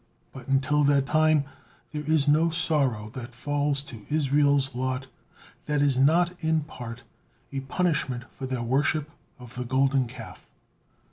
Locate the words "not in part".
5.95-7.03